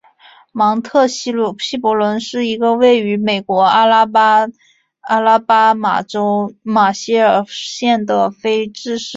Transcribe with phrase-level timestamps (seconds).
[0.51, 1.31] 芒特希
[1.79, 9.05] 伯伦是一个位于美国阿拉巴马州马歇尔县的非建制地区。